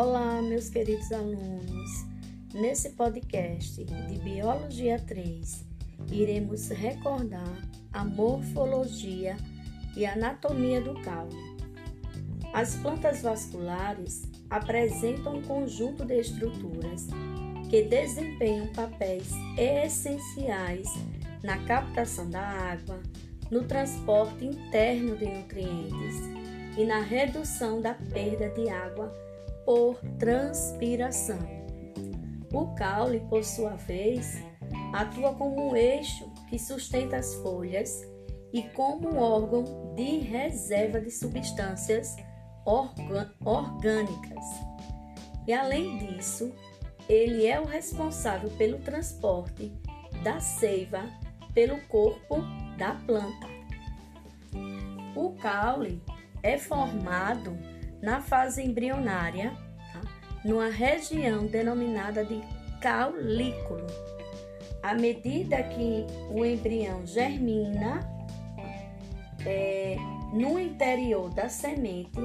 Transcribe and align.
Olá, 0.00 0.40
meus 0.40 0.68
queridos 0.68 1.10
alunos. 1.10 2.06
Nesse 2.54 2.90
podcast 2.90 3.84
de 3.84 4.18
Biologia 4.20 4.96
3, 4.96 5.64
iremos 6.12 6.68
recordar 6.68 7.68
a 7.92 8.04
morfologia 8.04 9.36
e 9.96 10.06
anatomia 10.06 10.80
do 10.80 10.94
caule. 11.02 11.34
As 12.52 12.76
plantas 12.76 13.22
vasculares 13.22 14.22
apresentam 14.48 15.38
um 15.38 15.42
conjunto 15.42 16.04
de 16.04 16.20
estruturas 16.20 17.08
que 17.68 17.82
desempenham 17.82 18.68
papéis 18.68 19.32
essenciais 19.56 20.88
na 21.42 21.58
captação 21.64 22.30
da 22.30 22.46
água, 22.46 23.02
no 23.50 23.64
transporte 23.64 24.44
interno 24.44 25.16
de 25.16 25.26
nutrientes 25.26 26.14
e 26.76 26.84
na 26.84 27.00
redução 27.00 27.80
da 27.80 27.94
perda 27.94 28.48
de 28.50 28.68
água 28.68 29.27
por 29.68 30.00
transpiração. 30.18 31.38
O 32.54 32.74
caule, 32.74 33.20
por 33.28 33.44
sua 33.44 33.76
vez, 33.76 34.42
atua 34.94 35.34
como 35.34 35.68
um 35.68 35.76
eixo 35.76 36.32
que 36.48 36.58
sustenta 36.58 37.18
as 37.18 37.34
folhas 37.34 38.00
e 38.50 38.62
como 38.62 39.10
um 39.10 39.18
órgão 39.18 39.92
de 39.94 40.20
reserva 40.20 40.98
de 41.02 41.10
substâncias 41.10 42.16
orgânicas. 43.44 44.44
E 45.46 45.52
além 45.52 45.98
disso, 45.98 46.50
ele 47.06 47.46
é 47.46 47.60
o 47.60 47.66
responsável 47.66 48.48
pelo 48.56 48.78
transporte 48.78 49.70
da 50.24 50.40
seiva 50.40 51.02
pelo 51.52 51.78
corpo 51.88 52.36
da 52.78 52.94
planta. 52.94 53.46
O 55.14 55.34
caule 55.34 56.02
é 56.42 56.56
formado 56.56 57.77
na 58.00 58.20
fase 58.20 58.62
embrionária, 58.62 59.52
tá? 59.92 60.00
numa 60.44 60.68
região 60.68 61.46
denominada 61.46 62.24
de 62.24 62.40
caulículo. 62.80 63.86
À 64.82 64.94
medida 64.94 65.62
que 65.62 66.06
o 66.30 66.44
embrião 66.44 67.04
germina, 67.06 68.00
é, 69.44 69.96
no 70.32 70.58
interior 70.58 71.30
da 71.30 71.48
semente, 71.48 72.20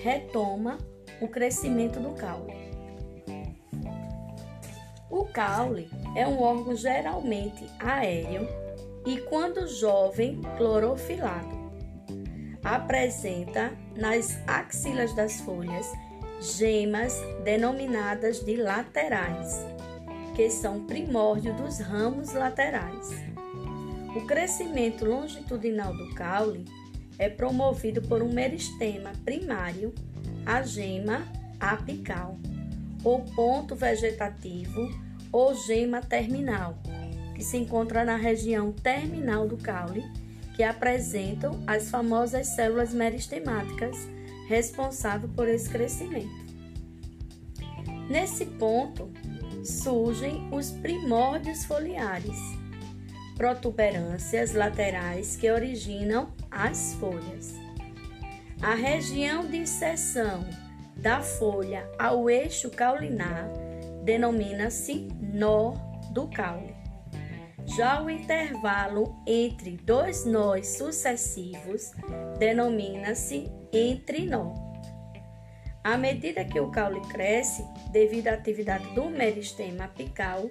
retoma 0.00 0.78
o 1.20 1.28
crescimento 1.28 1.98
do 1.98 2.10
caule. 2.10 2.54
O 5.10 5.24
caule 5.24 5.88
é 6.14 6.26
um 6.26 6.40
órgão 6.40 6.76
geralmente 6.76 7.66
aéreo 7.78 8.46
e, 9.06 9.18
quando 9.22 9.66
jovem, 9.66 10.40
clorofilado 10.56 11.65
apresenta 12.66 13.72
nas 13.94 14.36
axilas 14.44 15.14
das 15.14 15.40
folhas 15.40 15.86
gemas 16.40 17.14
denominadas 17.44 18.40
de 18.40 18.56
laterais, 18.56 19.64
que 20.34 20.50
são 20.50 20.84
primórdio 20.84 21.54
dos 21.54 21.78
ramos 21.78 22.32
laterais. 22.32 23.10
O 24.16 24.26
crescimento 24.26 25.04
longitudinal 25.04 25.96
do 25.96 26.12
caule 26.14 26.64
é 27.18 27.28
promovido 27.28 28.02
por 28.02 28.20
um 28.20 28.32
meristema 28.32 29.12
primário, 29.24 29.94
a 30.44 30.60
gema 30.62 31.22
apical, 31.60 32.36
ou 33.04 33.20
ponto 33.36 33.76
vegetativo 33.76 34.90
ou 35.30 35.54
gema 35.54 36.00
terminal, 36.00 36.76
que 37.32 37.44
se 37.44 37.58
encontra 37.58 38.04
na 38.04 38.16
região 38.16 38.72
terminal 38.72 39.46
do 39.46 39.56
caule 39.56 40.04
que 40.56 40.62
apresentam 40.64 41.62
as 41.66 41.90
famosas 41.90 42.48
células 42.48 42.94
meristemáticas 42.94 43.94
responsáveis 44.48 45.30
por 45.32 45.46
esse 45.46 45.68
crescimento. 45.68 46.46
Nesse 48.08 48.46
ponto 48.46 49.10
surgem 49.62 50.48
os 50.50 50.70
primórdios 50.70 51.64
foliares, 51.66 52.38
protuberâncias 53.36 54.54
laterais 54.54 55.36
que 55.36 55.50
originam 55.50 56.32
as 56.50 56.94
folhas. 56.94 57.54
A 58.62 58.74
região 58.74 59.46
de 59.46 59.58
inserção 59.58 60.46
da 60.96 61.20
folha 61.20 61.86
ao 61.98 62.30
eixo 62.30 62.70
caulinar 62.70 63.50
denomina-se 64.04 65.08
nó 65.20 65.74
do 66.12 66.26
caule. 66.28 66.75
Já 67.74 68.00
o 68.00 68.08
intervalo 68.08 69.16
entre 69.26 69.76
dois 69.76 70.24
nós 70.24 70.76
sucessivos 70.76 71.90
denomina-se 72.38 73.50
entrinó. 73.72 74.54
À 75.82 75.96
medida 75.96 76.44
que 76.44 76.58
o 76.58 76.70
caule 76.70 77.00
cresce, 77.08 77.64
devido 77.92 78.28
à 78.28 78.34
atividade 78.34 78.92
do 78.94 79.08
meristema 79.08 79.84
apical, 79.84 80.48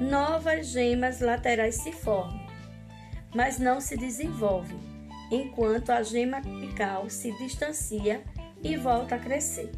novas 0.00 0.68
gemas 0.68 1.20
laterais 1.20 1.76
se 1.76 1.92
formam, 1.92 2.46
mas 3.34 3.58
não 3.58 3.80
se 3.80 3.96
desenvolvem, 3.96 4.78
enquanto 5.30 5.90
a 5.90 6.02
gema 6.02 6.38
apical 6.38 7.10
se 7.10 7.30
distancia 7.38 8.22
e 8.62 8.76
volta 8.76 9.16
a 9.16 9.18
crescer. 9.18 9.70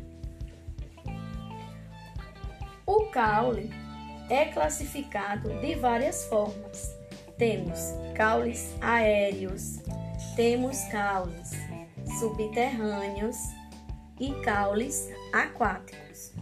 O 2.86 3.06
caule 3.06 3.81
é 4.28 4.46
classificado 4.46 5.48
de 5.60 5.74
várias 5.74 6.24
formas. 6.24 6.96
Temos 7.36 7.94
caules 8.14 8.74
aéreos, 8.80 9.80
temos 10.36 10.82
caules 10.84 11.50
subterrâneos 12.18 13.36
e 14.20 14.32
caules 14.42 15.10
aquáticos. 15.32 16.32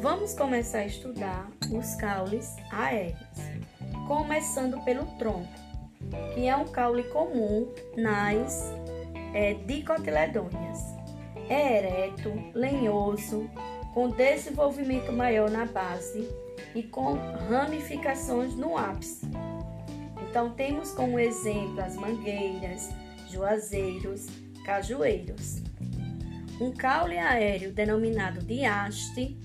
Vamos 0.00 0.34
começar 0.34 0.78
a 0.78 0.86
estudar 0.86 1.50
os 1.70 1.94
caules 1.96 2.54
aéreos, 2.70 3.18
começando 4.06 4.80
pelo 4.84 5.06
tronco, 5.18 5.48
que 6.34 6.46
é 6.46 6.56
um 6.56 6.66
caule 6.66 7.04
comum 7.04 7.72
nas 7.96 8.72
é, 9.34 9.54
dicotiledôneas. 9.54 10.94
É 11.48 11.78
ereto, 11.78 12.32
lenhoso, 12.54 13.48
com 13.94 14.10
desenvolvimento 14.10 15.12
maior 15.12 15.50
na 15.50 15.64
base 15.64 16.28
e 16.74 16.82
com 16.82 17.14
ramificações 17.48 18.54
no 18.54 18.76
ápice. 18.76 19.26
Então, 20.28 20.50
temos 20.50 20.92
como 20.92 21.18
exemplo 21.18 21.80
as 21.80 21.96
mangueiras, 21.96 22.90
juazeiros, 23.30 24.26
cajueiros. 24.64 25.62
Um 26.60 26.72
caule 26.72 27.18
aéreo 27.18 27.72
denominado 27.72 28.40
de 28.40 28.64
haste 28.64 29.36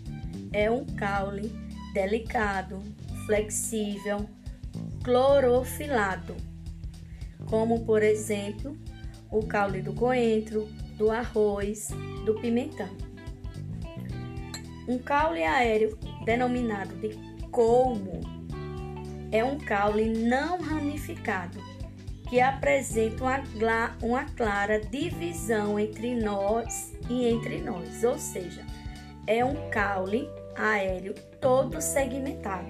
é 0.54 0.72
um 0.72 0.86
caule 0.86 1.52
delicado, 1.94 2.82
flexível, 3.26 4.30
clorofilado, 5.04 6.36
como 7.50 7.86
por 7.86 8.02
exemplo 8.02 8.78
o 9.30 9.46
caule 9.46 9.82
do 9.82 9.94
coentro, 9.94 10.68
do 10.98 11.10
arroz, 11.10 11.90
do 12.26 12.36
pimentão. 12.36 12.90
Um 14.88 14.98
caule 14.98 15.44
aéreo 15.44 15.98
denominado 16.26 16.96
de 16.96 17.10
colmo, 17.50 18.22
é 19.32 19.44
um 19.44 19.58
caule 19.58 20.10
não 20.10 20.60
ramificado 20.62 21.60
que 22.30 22.40
apresenta 22.40 23.24
uma, 23.24 23.98
uma 24.02 24.26
clara 24.26 24.80
divisão 24.80 25.78
entre 25.78 26.16
nós 26.16 26.94
e 27.10 27.28
entre 27.28 27.60
nós, 27.60 28.04
ou 28.04 28.18
seja, 28.18 28.66
é 29.28 29.44
um 29.44 29.70
caule 29.70 30.30
aéreo 30.56 31.14
todo 31.42 31.82
segmentado. 31.82 32.70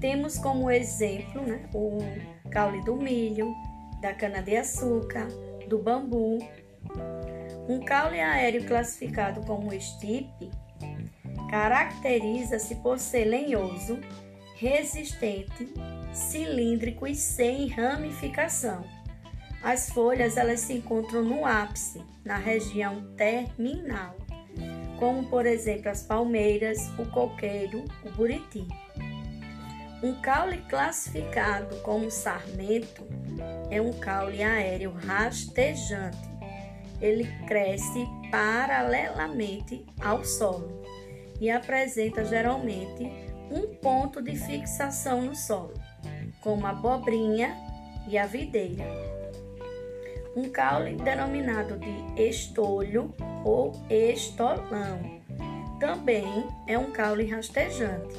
Temos 0.00 0.38
como 0.38 0.70
exemplo 0.70 1.42
né, 1.42 1.68
o 1.72 1.98
caule 2.50 2.82
do 2.84 2.96
milho, 2.96 3.54
da 4.00 4.12
cana-de-açúcar, 4.12 5.28
do 5.68 5.78
bambu. 5.78 6.38
Um 7.68 7.80
caule 7.84 8.20
aéreo 8.20 8.64
classificado 8.64 9.40
como 9.42 9.72
estipe 9.72 10.50
Caracteriza-se 11.50 12.76
por 12.76 12.98
ser 12.98 13.24
lenhoso, 13.24 14.00
resistente, 14.56 15.68
cilíndrico 16.12 17.06
e 17.06 17.14
sem 17.14 17.68
ramificação. 17.68 18.84
As 19.62 19.88
folhas 19.90 20.36
elas 20.36 20.60
se 20.60 20.74
encontram 20.74 21.22
no 21.22 21.46
ápice, 21.46 22.02
na 22.24 22.36
região 22.36 23.14
terminal, 23.16 24.14
como 24.98 25.26
por 25.26 25.46
exemplo 25.46 25.90
as 25.90 26.02
palmeiras, 26.02 26.90
o 26.98 27.06
coqueiro, 27.06 27.84
o 28.04 28.10
buriti. 28.10 28.66
Um 30.02 30.20
caule 30.20 30.58
classificado 30.68 31.76
como 31.76 32.10
sarmento 32.10 33.06
é 33.70 33.80
um 33.80 33.92
caule 33.92 34.42
aéreo 34.42 34.92
rastejante. 34.92 36.18
Ele 37.00 37.24
cresce 37.46 38.06
paralelamente 38.30 39.84
ao 40.00 40.24
solo 40.24 40.83
e 41.40 41.50
apresenta 41.50 42.24
geralmente 42.24 43.10
um 43.50 43.74
ponto 43.76 44.22
de 44.22 44.36
fixação 44.36 45.22
no 45.22 45.34
solo, 45.34 45.74
como 46.40 46.66
a 46.66 46.70
abobrinha 46.70 47.56
e 48.08 48.16
a 48.18 48.26
videira. 48.26 48.84
Um 50.36 50.48
caule 50.48 50.96
denominado 50.96 51.78
de 51.78 52.22
estolho 52.22 53.14
ou 53.44 53.72
estolão 53.88 55.20
também 55.78 56.48
é 56.66 56.78
um 56.78 56.90
caule 56.90 57.26
rastejante, 57.26 58.14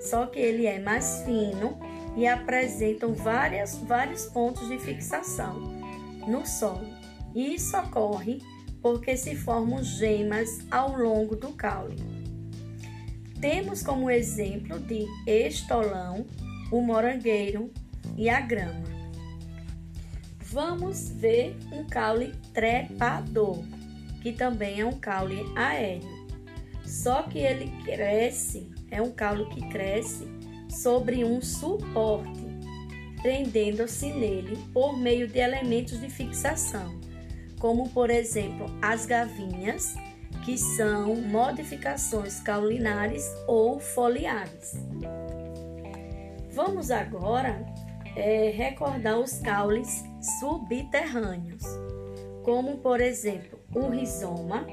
só 0.00 0.26
que 0.26 0.38
ele 0.38 0.66
é 0.66 0.78
mais 0.78 1.22
fino 1.24 1.78
e 2.16 2.26
apresentam 2.26 3.12
várias, 3.12 3.76
vários 3.76 4.26
pontos 4.26 4.68
de 4.68 4.78
fixação 4.78 5.60
no 6.26 6.46
solo. 6.46 6.86
E 7.34 7.54
isso 7.54 7.76
ocorre 7.76 8.40
porque 8.80 9.16
se 9.16 9.34
formam 9.34 9.82
gemas 9.82 10.60
ao 10.70 10.96
longo 10.96 11.36
do 11.36 11.52
caule. 11.52 12.21
Temos 13.42 13.82
como 13.82 14.08
exemplo 14.08 14.78
de 14.78 15.04
estolão, 15.26 16.24
o 16.70 16.80
morangueiro 16.80 17.72
e 18.16 18.28
a 18.30 18.40
grama. 18.40 18.84
Vamos 20.38 21.08
ver 21.08 21.56
um 21.72 21.84
caule 21.84 22.36
trepador, 22.54 23.58
que 24.22 24.32
também 24.32 24.78
é 24.78 24.86
um 24.86 24.92
caule 24.92 25.42
aéreo. 25.56 26.08
Só 26.84 27.24
que 27.24 27.40
ele 27.40 27.72
cresce, 27.84 28.70
é 28.92 29.02
um 29.02 29.10
caule 29.10 29.46
que 29.46 29.68
cresce 29.70 30.24
sobre 30.70 31.24
um 31.24 31.42
suporte, 31.42 32.46
prendendo-se 33.22 34.06
nele 34.06 34.56
por 34.72 34.96
meio 34.96 35.26
de 35.26 35.40
elementos 35.40 36.00
de 36.00 36.08
fixação, 36.08 36.96
como 37.58 37.88
por 37.88 38.08
exemplo 38.08 38.66
as 38.80 39.04
gavinhas, 39.04 39.96
que 40.44 40.58
são 40.58 41.14
modificações 41.16 42.40
caulinares 42.40 43.24
ou 43.46 43.78
foliares. 43.78 44.74
Vamos 46.52 46.90
agora 46.90 47.64
é, 48.16 48.50
recordar 48.50 49.18
os 49.18 49.38
caules 49.38 50.04
subterrâneos, 50.40 51.62
como 52.44 52.78
por 52.78 53.00
exemplo 53.00 53.58
o 53.74 53.88
rizoma, 53.88 54.66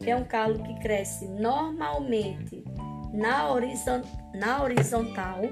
que 0.00 0.10
é 0.10 0.16
um 0.16 0.24
caule 0.24 0.62
que 0.62 0.80
cresce 0.80 1.28
normalmente 1.28 2.64
na, 3.12 3.52
horizon, 3.52 4.02
na 4.34 4.62
horizontal 4.62 5.42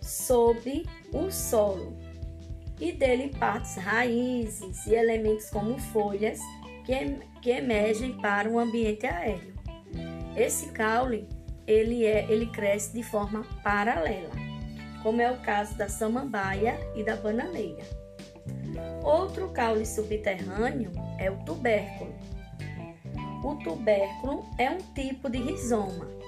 sobre 0.00 0.86
o 1.12 1.30
solo 1.30 1.96
e 2.80 2.90
dele 2.90 3.30
partes 3.38 3.76
raízes 3.76 4.86
e 4.86 4.94
elementos 4.94 5.48
como 5.50 5.78
folhas 5.78 6.40
que, 6.84 7.18
que 7.40 7.50
emergem 7.50 8.12
para 8.18 8.48
o 8.48 8.58
ambiente 8.58 9.06
aéreo. 9.06 9.54
Esse 10.36 10.70
caule 10.70 11.28
ele, 11.66 12.04
é, 12.04 12.26
ele 12.30 12.46
cresce 12.46 12.92
de 12.92 13.02
forma 13.02 13.44
paralela, 13.62 14.30
como 15.02 15.20
é 15.20 15.30
o 15.30 15.40
caso 15.40 15.76
da 15.76 15.88
samambaia 15.88 16.78
e 16.94 17.04
da 17.04 17.16
bananeira. 17.16 17.84
Outro 19.02 19.50
caule 19.50 19.86
subterrâneo 19.86 20.92
é 21.18 21.30
o 21.30 21.36
tubérculo. 21.44 22.14
O 23.44 23.56
tubérculo 23.56 24.44
é 24.58 24.70
um 24.70 24.78
tipo 24.94 25.28
de 25.28 25.38
rizoma 25.38 26.22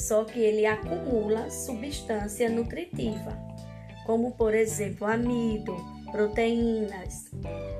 só 0.00 0.24
que 0.24 0.40
ele 0.40 0.64
acumula 0.64 1.50
substância 1.50 2.48
nutritiva, 2.48 3.36
como 4.06 4.32
por 4.32 4.54
exemplo 4.54 5.06
amido, 5.06 5.76
proteínas. 6.10 7.30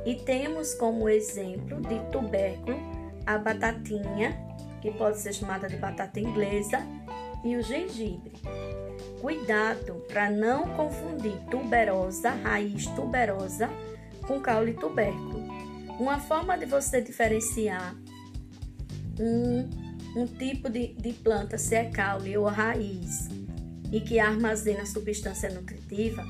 E 0.04 0.14
temos 0.14 0.74
como 0.74 1.08
exemplo 1.08 1.80
de 1.80 1.98
tubérculo 2.10 2.76
a 3.26 3.38
batatinha, 3.38 4.38
que 4.80 4.90
pode 4.92 5.18
ser 5.18 5.32
chamada 5.34 5.68
de 5.68 5.76
batata 5.76 6.18
inglesa, 6.18 6.78
e 7.44 7.56
o 7.56 7.62
gengibre. 7.62 8.32
Cuidado 9.20 10.04
para 10.08 10.30
não 10.30 10.68
confundir 10.74 11.38
tuberosa, 11.50 12.30
raiz 12.30 12.86
tuberosa, 12.88 13.68
com 14.26 14.40
caule 14.40 14.74
tubérculo. 14.74 15.40
Uma 15.98 16.18
forma 16.18 16.56
de 16.56 16.64
você 16.64 17.00
diferenciar 17.00 17.94
um 19.18 19.68
um 20.16 20.26
tipo 20.26 20.68
de, 20.68 20.94
de 20.94 21.12
planta, 21.12 21.56
se 21.56 21.74
é 21.74 21.84
caule 21.84 22.36
ou 22.36 22.46
raiz, 22.46 23.28
e 23.92 24.00
que 24.00 24.18
armazena 24.18 24.86
substância 24.86 25.50
nutritiva, 25.50 26.24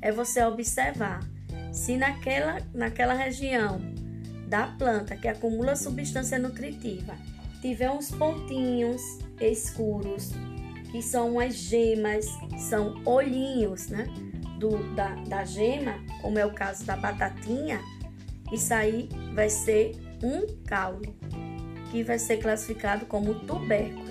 é 0.00 0.12
você 0.12 0.44
observar 0.44 1.20
se 1.74 1.96
naquela, 1.96 2.58
naquela 2.72 3.14
região 3.14 3.80
da 4.46 4.68
planta 4.68 5.16
que 5.16 5.26
acumula 5.26 5.74
substância 5.74 6.38
nutritiva 6.38 7.14
tiver 7.60 7.90
uns 7.90 8.10
pontinhos 8.10 9.00
escuros, 9.40 10.30
que 10.92 11.02
são 11.02 11.32
umas 11.32 11.54
gemas, 11.54 12.26
são 12.58 13.02
olhinhos, 13.04 13.88
né? 13.88 14.06
Do, 14.58 14.94
da, 14.94 15.14
da 15.26 15.44
gema, 15.44 15.94
como 16.22 16.38
é 16.38 16.46
o 16.46 16.52
caso 16.52 16.84
da 16.84 16.96
batatinha, 16.96 17.80
isso 18.52 18.72
aí 18.72 19.08
vai 19.34 19.50
ser 19.50 19.96
um 20.22 20.46
caule 20.64 21.12
que 21.90 22.04
vai 22.04 22.18
ser 22.18 22.36
classificado 22.36 23.06
como 23.06 23.34
tubérculo. 23.46 24.04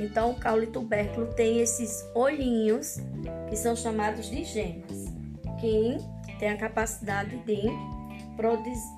Então, 0.00 0.32
o 0.32 0.34
caule 0.34 0.66
tubérculo 0.66 1.28
tem 1.34 1.60
esses 1.60 2.04
olhinhos 2.14 2.96
que 3.48 3.56
são 3.56 3.76
chamados 3.76 4.28
de 4.28 4.42
gemas, 4.44 5.04
que 5.60 5.98
tem 6.38 6.50
a 6.50 6.56
capacidade 6.56 7.36
de 7.38 7.62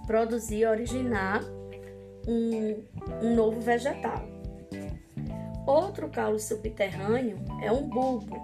produzir, 0.06 0.66
originar 0.66 1.42
um, 2.26 2.84
um 3.22 3.34
novo 3.34 3.60
vegetal. 3.60 4.26
Outro 5.66 6.08
caule 6.08 6.40
subterrâneo 6.40 7.38
é 7.62 7.70
um 7.70 7.88
bulbo, 7.88 8.42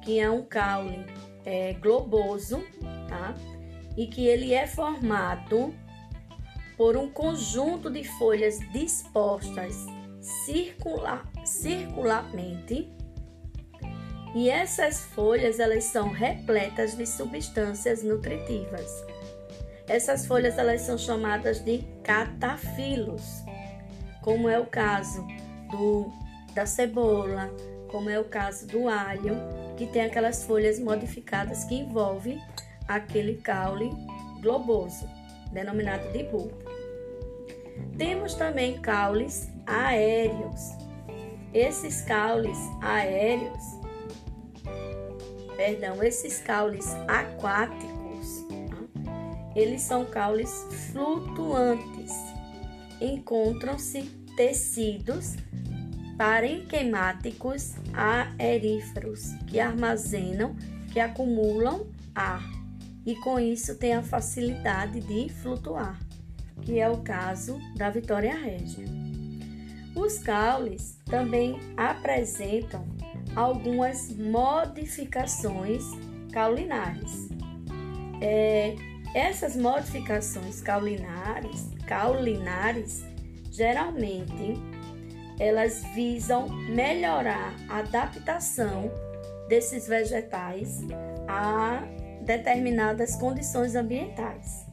que 0.00 0.18
é 0.18 0.30
um 0.30 0.44
caule 0.44 1.04
é, 1.44 1.72
globoso, 1.74 2.62
tá? 3.08 3.34
E 3.96 4.06
que 4.06 4.26
ele 4.26 4.54
é 4.54 4.66
formado 4.66 5.74
por 6.76 6.96
um 6.96 7.10
conjunto 7.10 7.90
de 7.90 8.04
folhas 8.04 8.58
dispostas 8.72 9.74
circular, 10.46 11.28
circularmente 11.44 12.90
e 14.34 14.48
essas 14.48 15.04
folhas 15.06 15.60
elas 15.60 15.84
são 15.84 16.10
repletas 16.10 16.96
de 16.96 17.06
substâncias 17.06 18.02
nutritivas. 18.02 19.04
Essas 19.86 20.26
folhas 20.26 20.56
elas 20.58 20.82
são 20.82 20.96
chamadas 20.96 21.60
de 21.60 21.84
catafilos, 22.02 23.42
como 24.22 24.48
é 24.48 24.58
o 24.58 24.66
caso 24.66 25.26
do, 25.70 26.10
da 26.54 26.64
cebola, 26.64 27.50
como 27.88 28.08
é 28.08 28.18
o 28.18 28.24
caso 28.24 28.66
do 28.66 28.88
alho, 28.88 29.36
que 29.76 29.86
tem 29.86 30.02
aquelas 30.02 30.44
folhas 30.44 30.78
modificadas 30.78 31.64
que 31.64 31.74
envolvem 31.74 32.40
aquele 32.88 33.34
caule 33.36 33.90
globoso, 34.40 35.06
denominado 35.52 36.10
de 36.10 36.24
bulbo. 36.24 36.56
Temos 37.98 38.34
também 38.34 38.80
caules 38.80 39.50
aéreos. 39.66 40.70
Esses 41.52 42.00
caules 42.02 42.56
aéreos, 42.80 43.81
perdão, 45.56 46.02
esses 46.02 46.38
caules 46.38 46.86
aquáticos, 47.08 48.46
eles 49.54 49.82
são 49.82 50.04
caules 50.04 50.50
flutuantes. 50.92 52.12
Encontram-se 53.00 54.02
tecidos 54.36 55.34
parenquemáticos 56.16 57.74
aeríferos 57.92 59.32
que 59.48 59.58
armazenam, 59.58 60.56
que 60.92 61.00
acumulam 61.00 61.86
ar 62.14 62.42
e 63.04 63.16
com 63.16 63.40
isso 63.40 63.76
têm 63.76 63.94
a 63.94 64.02
facilidade 64.02 65.00
de 65.00 65.28
flutuar 65.28 65.98
que 66.62 66.78
é 66.78 66.88
o 66.88 66.98
caso 66.98 67.58
da 67.76 67.90
Vitória 67.90 68.34
Régia. 68.34 68.84
Os 69.94 70.18
caules 70.18 70.98
também 71.04 71.58
apresentam 71.76 72.86
algumas 73.36 74.14
modificações 74.16 75.84
caulinares. 76.32 77.28
É, 78.20 78.74
essas 79.14 79.56
modificações 79.56 80.60
caulinares, 80.60 81.70
caulinares 81.86 83.04
geralmente 83.50 84.54
elas 85.38 85.82
visam 85.94 86.48
melhorar 86.48 87.54
a 87.68 87.78
adaptação 87.78 88.90
desses 89.48 89.88
vegetais 89.88 90.80
a 91.28 91.82
determinadas 92.22 93.16
condições 93.16 93.74
ambientais. 93.74 94.66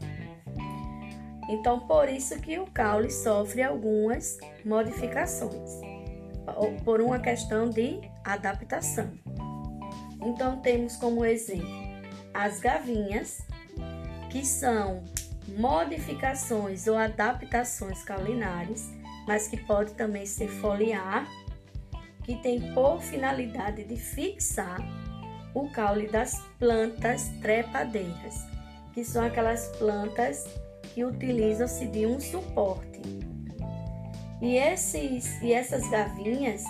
Então, 1.49 1.79
por 1.87 2.07
isso 2.07 2.39
que 2.39 2.59
o 2.59 2.67
caule 2.67 3.09
sofre 3.09 3.63
algumas 3.63 4.37
modificações, 4.63 5.81
por 6.85 7.01
uma 7.01 7.17
questão 7.17 7.67
de 7.69 7.99
adaptação. 8.33 9.12
Então, 10.21 10.59
temos 10.59 10.95
como 10.95 11.25
exemplo 11.25 11.89
as 12.33 12.59
gavinhas, 12.59 13.41
que 14.29 14.45
são 14.45 15.03
modificações 15.57 16.88
ou 16.88 16.98
adaptações 16.98 18.03
caulinares, 18.03 18.89
mas 19.27 19.48
que 19.48 19.57
pode 19.57 19.93
também 19.93 20.25
ser 20.25 20.48
foliar, 20.48 21.27
que 22.24 22.36
tem 22.36 22.74
por 22.74 23.01
finalidade 23.01 23.83
de 23.83 23.95
fixar 23.95 24.79
o 25.53 25.69
caule 25.69 26.07
das 26.07 26.39
plantas 26.59 27.29
trepadeiras, 27.41 28.45
que 28.93 29.03
são 29.03 29.25
aquelas 29.25 29.67
plantas 29.77 30.45
que 30.93 31.03
utilizam-se 31.03 31.88
de 31.88 32.05
um 32.05 32.19
suporte. 32.19 33.01
E, 34.41 34.55
esses, 34.55 35.41
e 35.41 35.51
essas 35.51 35.89
gavinhas 35.89 36.63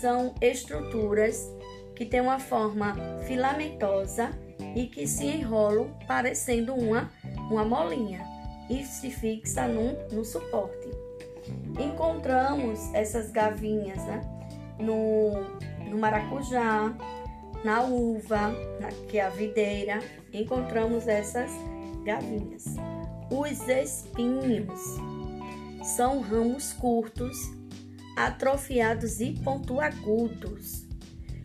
são 0.00 0.34
estruturas 0.40 1.50
que 1.94 2.04
têm 2.04 2.20
uma 2.20 2.38
forma 2.38 2.94
filamentosa 3.26 4.30
e 4.74 4.86
que 4.86 5.06
se 5.06 5.26
enrolam 5.26 5.96
parecendo 6.06 6.74
uma, 6.74 7.10
uma 7.50 7.64
molinha 7.64 8.24
e 8.68 8.84
se 8.84 9.10
fixa 9.10 9.68
num, 9.68 9.96
no 10.10 10.24
suporte. 10.24 10.88
Encontramos 11.78 12.92
essas 12.94 13.30
gavinhas 13.30 14.02
né, 14.04 14.20
no, 14.78 15.44
no 15.88 15.98
maracujá, 15.98 16.92
na 17.64 17.82
uva, 17.82 18.48
na, 18.80 18.88
que 19.08 19.18
é 19.18 19.22
a 19.22 19.30
videira, 19.30 20.00
encontramos 20.32 21.06
essas 21.06 21.50
gavinhas. 22.04 22.64
Os 23.30 23.68
espinhos 23.68 24.80
são 25.82 26.20
ramos 26.20 26.72
curtos, 26.72 27.36
atrofiados 28.16 29.20
e 29.20 29.32
pontuagudos, 29.32 30.86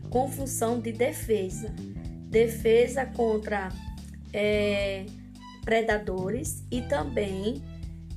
com 0.08 0.30
função 0.30 0.80
de 0.80 0.92
defesa. 0.92 1.74
Defesa 2.28 3.06
contra 3.06 3.70
é, 4.32 5.04
predadores 5.64 6.64
e 6.70 6.82
também 6.82 7.62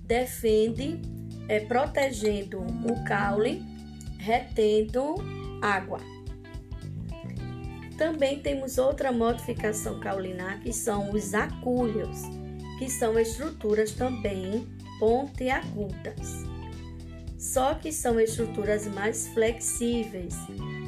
defende, 0.06 1.02
é, 1.48 1.60
protegendo 1.62 2.60
o 2.62 3.04
caule, 3.04 3.64
retendo 4.18 5.16
água. 5.62 6.00
Também 7.98 8.40
temos 8.40 8.78
outra 8.78 9.12
modificação 9.12 10.00
caulinar 10.00 10.60
que 10.62 10.74
são 10.74 11.12
os 11.12 11.34
acúlios, 11.34 12.22
que 12.80 12.90
são 12.90 13.18
estruturas 13.20 13.92
também 13.92 14.68
pontiagudas. 15.00 16.53
Só 17.44 17.74
que 17.74 17.92
são 17.92 18.22
estruturas 18.22 18.88
mais 18.88 19.28
flexíveis, 19.28 20.34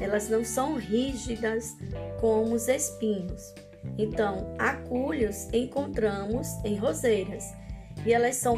elas 0.00 0.30
não 0.30 0.42
são 0.42 0.76
rígidas 0.76 1.76
como 2.18 2.54
os 2.54 2.66
espinhos. 2.66 3.54
Então, 3.98 4.54
acúlios 4.58 5.48
encontramos 5.52 6.48
em 6.64 6.76
roseiras 6.76 7.44
e 8.06 8.12
elas 8.12 8.36
são 8.36 8.56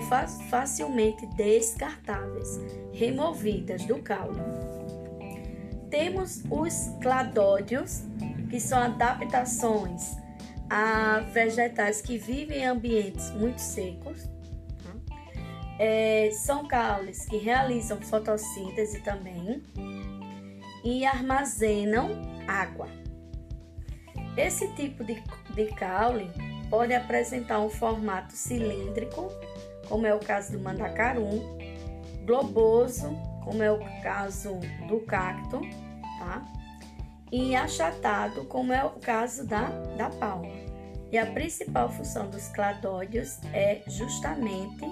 facilmente 0.48 1.26
descartáveis, 1.34 2.60
removidas 2.92 3.84
do 3.84 4.00
caule. 4.00 4.38
Temos 5.90 6.44
os 6.48 6.92
cladódios, 7.02 8.04
que 8.48 8.60
são 8.60 8.78
adaptações 8.78 10.16
a 10.70 11.18
vegetais 11.32 12.00
que 12.00 12.16
vivem 12.16 12.60
em 12.60 12.66
ambientes 12.66 13.28
muito 13.32 13.58
secos. 13.58 14.37
É, 15.78 16.30
são 16.32 16.66
caules 16.66 17.24
que 17.26 17.36
realizam 17.36 18.00
fotossíntese 18.00 19.00
também 19.00 19.62
e 20.84 21.06
armazenam 21.06 22.10
água. 22.46 22.88
Esse 24.36 24.68
tipo 24.74 25.04
de, 25.04 25.22
de 25.54 25.66
caule 25.74 26.30
pode 26.68 26.94
apresentar 26.94 27.60
um 27.60 27.70
formato 27.70 28.32
cilíndrico, 28.32 29.28
como 29.88 30.06
é 30.06 30.14
o 30.14 30.18
caso 30.18 30.52
do 30.52 30.60
mandacarum, 30.60 31.58
globoso, 32.24 33.16
como 33.44 33.62
é 33.62 33.70
o 33.70 33.78
caso 34.02 34.58
do 34.88 35.00
cacto, 35.00 35.60
tá? 36.18 36.44
e 37.30 37.54
achatado, 37.54 38.44
como 38.44 38.72
é 38.72 38.84
o 38.84 38.90
caso 38.90 39.46
da, 39.46 39.68
da 39.96 40.10
palma. 40.10 40.56
E 41.10 41.18
a 41.18 41.26
principal 41.26 41.88
função 41.88 42.28
dos 42.28 42.48
cladódios 42.48 43.38
é 43.52 43.82
justamente 43.86 44.84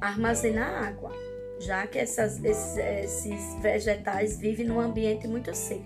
armazenar 0.00 0.88
água, 0.88 1.12
já 1.60 1.86
que 1.86 1.98
essas, 1.98 2.42
esses, 2.44 2.76
esses 2.76 3.54
vegetais 3.60 4.38
vivem 4.38 4.66
num 4.66 4.80
ambiente 4.80 5.26
muito 5.26 5.54
seco. 5.54 5.84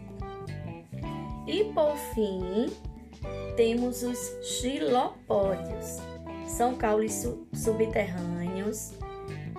E 1.46 1.64
por 1.72 1.96
fim, 2.14 2.70
temos 3.56 4.02
os 4.02 4.18
xilopódios. 4.42 5.98
São 6.46 6.76
caules 6.76 7.26
subterrâneos 7.52 8.92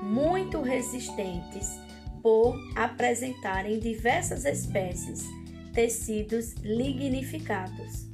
muito 0.01 0.61
resistentes 0.61 1.79
por 2.21 2.55
apresentarem 2.75 3.79
diversas 3.79 4.45
espécies 4.45 5.23
tecidos 5.73 6.53
lignificados. 6.63 8.07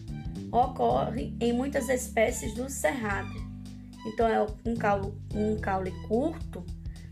Ocorre 0.52 1.36
em 1.40 1.54
muitas 1.54 1.90
espécies 1.90 2.54
do 2.56 2.70
cerrado. 2.70 3.49
Então 4.06 4.28
é 4.28 4.46
um 4.66 4.76
caule, 4.76 5.14
um 5.34 5.58
caule 5.58 5.92
curto 6.08 6.64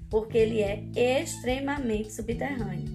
porque 0.10 0.38
ele 0.38 0.62
é 0.62 0.84
extremamente 0.96 2.14
subterrâneo. 2.14 2.88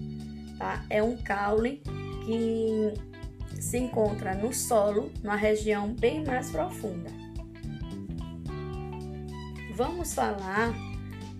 Tá? 0.57 0.83
É 0.89 1.01
um 1.03 1.17
caule 1.17 1.81
que 2.25 3.61
se 3.61 3.77
encontra 3.77 4.33
no 4.33 4.53
solo, 4.53 5.11
numa 5.21 5.35
região 5.35 5.93
bem 5.93 6.23
mais 6.25 6.49
profunda. 6.49 7.11
Vamos 9.75 10.13
falar 10.13 10.73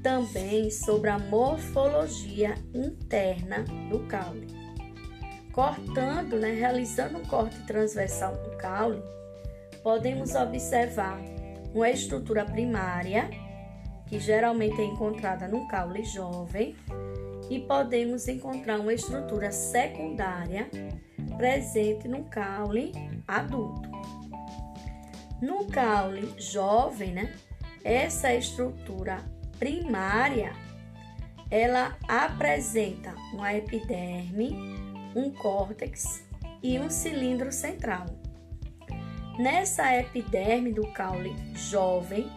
também 0.01 0.69
sobre 0.69 1.09
a 1.09 1.17
morfologia 1.17 2.55
interna 2.73 3.63
do 3.89 3.99
caule 4.07 4.63
cortando, 5.53 6.39
né, 6.39 6.51
realizando 6.51 7.19
um 7.19 7.25
corte 7.25 7.57
transversal 7.61 8.35
do 8.35 8.57
caule, 8.57 9.01
podemos 9.83 10.33
observar 10.35 11.21
uma 11.73 11.89
estrutura 11.89 12.45
primária, 12.45 13.29
que 14.07 14.19
geralmente 14.19 14.79
é 14.79 14.85
encontrada 14.85 15.47
no 15.47 15.67
caule 15.67 16.03
jovem, 16.03 16.75
e 17.49 17.59
podemos 17.59 18.27
encontrar 18.27 18.79
uma 18.79 18.93
estrutura 18.93 19.51
secundária 19.51 20.69
presente 21.37 22.07
no 22.07 22.23
caule 22.25 22.91
adulto. 23.27 23.89
No 25.41 25.65
caule 25.65 26.33
jovem, 26.37 27.11
né, 27.11 27.33
essa 27.83 28.33
estrutura 28.33 29.17
primária 29.59 30.53
ela 31.51 31.95
apresenta 32.07 33.13
uma 33.33 33.53
epiderme 33.53 34.55
um 35.15 35.29
córtex 35.31 36.23
e 36.61 36.79
um 36.79 36.89
cilindro 36.89 37.51
central. 37.51 38.05
Nessa 39.37 39.97
epiderme 39.97 40.71
do 40.71 40.85
caule 40.93 41.35
jovem, 41.55 42.29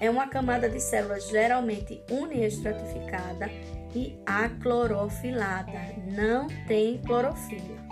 é 0.00 0.08
uma 0.08 0.28
camada 0.28 0.68
de 0.68 0.80
células 0.80 1.28
geralmente 1.28 2.00
uniestratificada 2.10 3.50
e 3.94 4.16
aclorofilada, 4.26 5.72
não 6.06 6.46
tem 6.68 6.98
clorofila. 6.98 7.86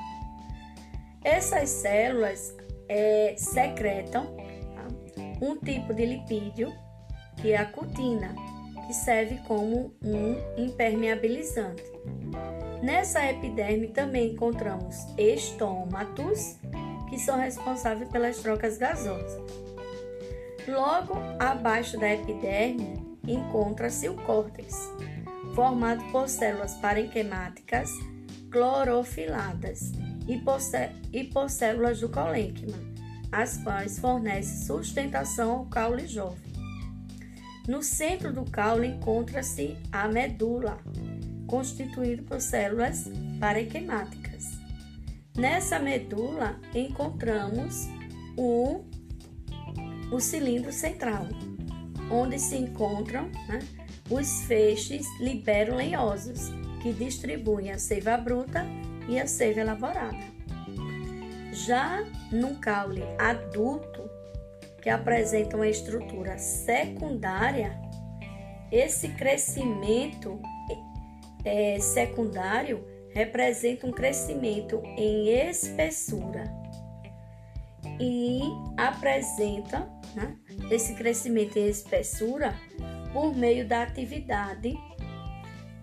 Essas 1.24 1.70
células 1.70 2.54
é, 2.88 3.34
secretam 3.38 4.36
tá? 4.74 4.86
um 5.40 5.56
tipo 5.56 5.94
de 5.94 6.04
lipídio, 6.04 6.72
que 7.40 7.52
é 7.52 7.56
a 7.56 7.64
cutina, 7.64 8.34
que 8.86 8.92
serve 8.92 9.38
como 9.48 9.94
um 10.04 10.36
impermeabilizante. 10.56 11.82
Nessa 12.82 13.30
epiderme 13.30 13.88
também 13.88 14.32
encontramos 14.32 14.94
estômatos, 15.16 16.58
que 17.14 17.20
são 17.20 17.38
responsáveis 17.38 18.10
pelas 18.10 18.38
trocas 18.38 18.76
gasosas. 18.76 19.40
Logo 20.66 21.14
abaixo 21.38 21.96
da 21.96 22.12
epiderme 22.12 23.00
encontra-se 23.24 24.08
o 24.08 24.16
córtex, 24.16 24.90
formado 25.54 26.02
por 26.10 26.28
células 26.28 26.74
parenquimáticas 26.74 27.88
clorofiladas 28.50 29.92
e 30.26 30.38
por, 30.38 30.58
e 31.12 31.22
por 31.22 31.48
células 31.48 32.00
do 32.00 32.08
colênquima, 32.08 32.78
as 33.30 33.58
quais 33.58 33.96
fornecem 34.00 34.66
sustentação 34.66 35.52
ao 35.52 35.66
caule 35.66 36.08
jovem. 36.08 36.52
No 37.68 37.80
centro 37.80 38.32
do 38.32 38.44
caule 38.44 38.88
encontra-se 38.88 39.76
a 39.92 40.08
medula, 40.08 40.78
constituído 41.46 42.24
por 42.24 42.40
células 42.40 43.08
parenquimáticas. 43.38 44.23
Nessa 45.36 45.80
medula 45.80 46.60
encontramos 46.72 47.88
o, 48.36 48.84
o 50.12 50.20
cilindro 50.20 50.72
central, 50.72 51.26
onde 52.08 52.38
se 52.38 52.56
encontram 52.56 53.24
né, 53.48 53.58
os 54.08 54.44
feixes 54.44 55.04
liberolenhosos, 55.18 56.50
que 56.80 56.92
distribuem 56.92 57.72
a 57.72 57.78
seiva 57.80 58.16
bruta 58.16 58.64
e 59.08 59.18
a 59.18 59.26
seiva 59.26 59.60
elaborada. 59.60 60.22
Já 61.52 62.04
no 62.30 62.54
caule 62.60 63.02
adulto, 63.18 64.08
que 64.80 64.88
apresenta 64.88 65.56
uma 65.56 65.66
estrutura 65.66 66.38
secundária, 66.38 67.76
esse 68.70 69.08
crescimento 69.08 70.38
é, 71.44 71.80
secundário 71.80 72.93
representa 73.14 73.86
um 73.86 73.92
crescimento 73.92 74.82
em 74.98 75.28
espessura 75.28 76.44
e 78.00 78.40
apresenta 78.76 79.88
né, 80.14 80.36
esse 80.70 80.94
crescimento 80.94 81.56
em 81.56 81.68
espessura 81.68 82.54
por 83.12 83.34
meio 83.34 83.66
da 83.66 83.82
atividade 83.82 84.74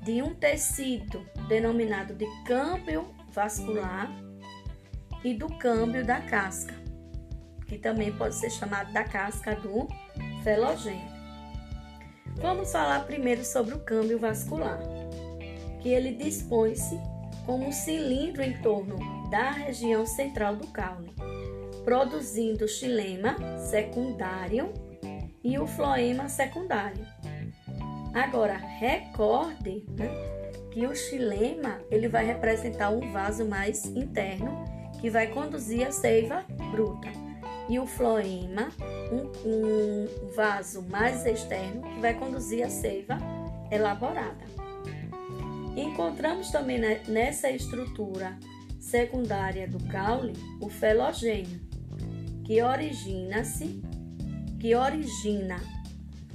de 0.03 0.21
um 0.21 0.35
tecido 0.35 1.25
denominado 1.47 2.13
de 2.13 2.25
câmbio 2.43 3.07
vascular 3.31 4.11
e 5.23 5.33
do 5.33 5.47
câmbio 5.57 6.03
da 6.03 6.19
casca, 6.21 6.73
que 7.67 7.77
também 7.77 8.11
pode 8.11 8.35
ser 8.35 8.49
chamado 8.49 8.91
da 8.91 9.03
casca 9.03 9.55
do 9.55 9.87
felogênio. 10.43 11.09
Vamos 12.41 12.71
falar 12.71 13.05
primeiro 13.05 13.45
sobre 13.45 13.75
o 13.75 13.79
câmbio 13.79 14.17
vascular, 14.17 14.79
que 15.79 15.89
ele 15.89 16.15
dispõe-se 16.15 16.99
como 17.45 17.67
um 17.67 17.71
cilindro 17.71 18.43
em 18.43 18.61
torno 18.61 18.97
da 19.29 19.51
região 19.51 20.05
central 20.05 20.55
do 20.55 20.67
caule, 20.67 21.13
produzindo 21.83 22.65
o 22.65 22.67
xilema 22.67 23.35
secundário 23.57 24.73
e 25.43 25.57
o 25.57 25.65
floema 25.65 26.29
secundário. 26.29 27.05
Agora, 28.13 28.55
recorde 28.55 29.85
né, 29.97 30.09
que 30.71 30.85
o 30.85 30.95
xilema 30.95 31.79
ele 31.89 32.07
vai 32.07 32.25
representar 32.25 32.89
um 32.89 33.11
vaso 33.11 33.45
mais 33.45 33.85
interno 33.85 34.65
que 34.99 35.09
vai 35.09 35.27
conduzir 35.27 35.87
a 35.87 35.91
seiva 35.91 36.45
bruta 36.71 37.09
e 37.69 37.79
o 37.79 37.87
floema 37.87 38.69
um, 39.11 39.49
um 39.49 40.31
vaso 40.35 40.83
mais 40.89 41.25
externo 41.25 41.81
que 41.81 41.99
vai 41.99 42.13
conduzir 42.13 42.63
a 42.65 42.69
seiva 42.69 43.17
elaborada. 43.71 44.60
Encontramos 45.75 46.51
também 46.51 46.79
nessa 47.07 47.49
estrutura 47.49 48.37
secundária 48.79 49.67
do 49.67 49.81
caule 49.85 50.33
o 50.59 50.69
felogênio, 50.69 51.61
que 52.43 52.61
origina-se, 52.61 53.81
que 54.59 54.75
origina 54.75 55.61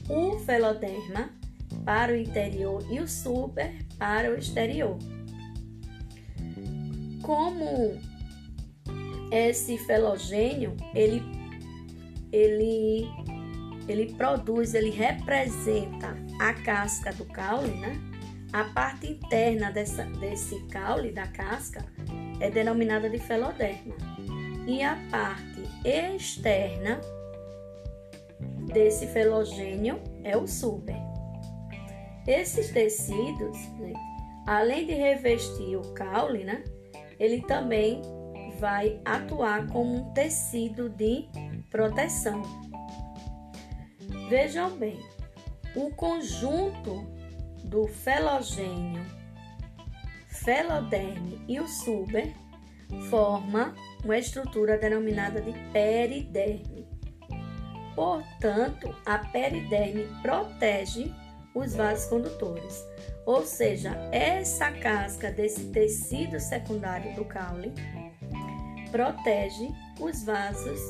o 0.09 0.39
feloderma 0.39 1.31
para 1.85 2.13
o 2.13 2.17
interior 2.17 2.85
e 2.91 3.01
o 3.01 3.09
super 3.09 3.75
para 3.99 4.31
o 4.31 4.37
exterior. 4.37 4.97
Como 7.23 7.99
esse 9.31 9.77
felogênio, 9.79 10.77
ele, 10.95 11.23
ele, 12.33 13.07
ele 13.89 14.15
produz, 14.15 14.75
ele 14.75 14.91
representa 14.91 16.17
a 16.41 16.55
casca 16.55 17.13
do 17.13 17.25
caule, 17.25 17.75
né? 17.81 18.06
A 18.57 18.65
parte 18.65 19.07
interna 19.07 19.71
dessa, 19.71 20.05
desse 20.05 20.59
caule, 20.69 21.13
da 21.13 21.27
casca, 21.27 21.85
é 22.41 22.51
denominada 22.51 23.11
de 23.11 23.19
feloderma. 23.19 23.95
E 24.67 24.83
a 24.83 24.97
parte 25.11 25.63
externa 25.85 26.99
desse 28.73 29.09
felogênio 29.09 30.01
é 30.25 30.39
o 30.39 30.47
super. 30.47 30.97
Esses 32.27 32.71
tecidos, 32.71 33.59
né, 33.79 33.93
além 34.47 34.87
de 34.87 34.95
revestir 34.95 35.77
o 35.77 35.93
caule, 35.93 36.43
né, 36.43 36.65
ele 37.21 37.43
também 37.43 38.01
vai 38.59 38.99
atuar 39.05 39.67
como 39.67 39.97
um 39.97 40.15
tecido 40.15 40.89
de 40.89 41.29
proteção. 41.71 42.41
Vejam 44.31 44.71
bem, 44.79 44.99
o 45.75 45.91
conjunto 45.91 47.16
do 47.67 47.87
felogênio, 47.87 49.05
feloderme 50.29 51.45
e 51.49 51.61
o 51.61 51.67
suber 51.67 52.33
forma 53.11 53.75
uma 54.05 54.19
estrutura 54.19 54.79
denominada 54.79 55.41
de 55.41 55.53
periderme. 55.73 56.87
Portanto, 57.95 58.95
a 59.05 59.19
periderme 59.19 60.07
protege 60.23 61.13
os 61.55 61.75
vasos 61.75 62.09
condutores, 62.09 62.85
ou 63.25 63.45
seja, 63.45 63.91
essa 64.13 64.71
casca 64.71 65.31
desse 65.31 65.65
tecido 65.71 66.39
secundário 66.39 67.15
do 67.15 67.25
caule 67.25 67.73
protege 68.93 69.69
os 69.99 70.23
vasos 70.23 70.81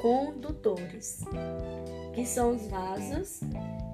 condutores, 0.00 1.20
que 2.16 2.24
são 2.24 2.56
os 2.56 2.66
vasos 2.66 3.40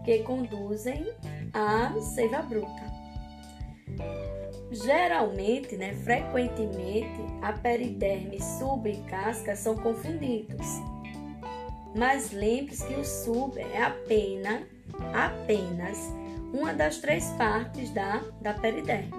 que 0.04 0.20
conduzem 0.20 1.12
a 1.52 1.92
seiva 2.00 2.40
bruta. 2.40 2.92
Geralmente, 4.70 5.76
né, 5.76 5.92
frequentemente, 5.92 7.20
a 7.42 7.52
periderme 7.52 8.40
sub 8.40 8.88
e 8.88 8.96
casca 9.10 9.56
são 9.56 9.76
confundidos. 9.76 10.66
Mas 11.96 12.30
lembre-se 12.30 12.86
que 12.86 12.94
o 12.94 13.04
sub 13.04 13.58
é 13.58 13.82
apenas, 13.82 14.62
apenas 15.12 15.98
uma 16.54 16.72
das 16.72 16.98
três 16.98 17.26
partes 17.30 17.90
da, 17.90 18.22
da 18.40 18.54
periderme. 18.54 19.12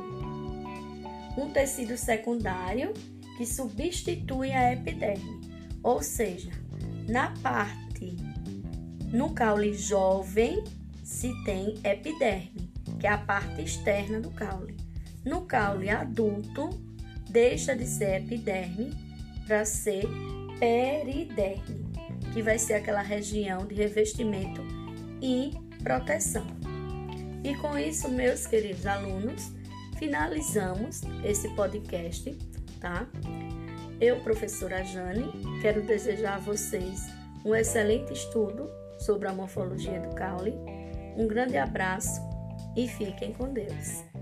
Um 1.37 1.51
tecido 1.51 1.97
secundário 1.97 2.93
que 3.37 3.45
substitui 3.45 4.53
a 4.53 4.71
epiderme, 4.71 5.41
ou 5.83 6.01
seja, 6.01 6.51
na 7.07 7.33
parte 7.41 8.32
no 9.13 9.33
caule 9.33 9.73
jovem 9.73 10.63
se 11.03 11.31
tem 11.45 11.75
epiderme, 11.83 12.69
que 12.99 13.07
é 13.07 13.11
a 13.11 13.17
parte 13.17 13.61
externa 13.61 14.19
do 14.19 14.31
caule. 14.31 14.75
No 15.23 15.45
caule 15.45 15.89
adulto 15.89 16.69
deixa 17.29 17.75
de 17.75 17.85
ser 17.85 18.23
epiderme 18.23 18.91
para 19.47 19.63
ser 19.63 20.03
periderme, 20.59 21.85
que 22.33 22.41
vai 22.41 22.59
ser 22.59 22.73
aquela 22.73 23.01
região 23.01 23.65
de 23.65 23.75
revestimento 23.75 24.61
e 25.21 25.51
proteção. 25.81 26.47
E 27.43 27.55
com 27.55 27.77
isso, 27.77 28.09
meus 28.09 28.45
queridos 28.45 28.85
alunos, 28.85 29.51
finalizamos 29.97 31.01
esse 31.23 31.47
podcast 31.55 32.35
tá? 32.83 33.07
Eu, 34.01 34.19
professora 34.19 34.83
Jane, 34.83 35.31
quero 35.61 35.81
desejar 35.81 36.35
a 36.35 36.39
vocês 36.39 37.07
um 37.45 37.55
excelente 37.55 38.11
estudo 38.11 38.69
sobre 39.05 39.27
a 39.27 39.33
morfologia 39.33 39.99
do 39.99 40.15
caule. 40.15 40.53
Um 41.17 41.27
grande 41.27 41.57
abraço 41.57 42.21
e 42.75 42.87
fiquem 42.87 43.33
com 43.33 43.53
Deus. 43.53 44.12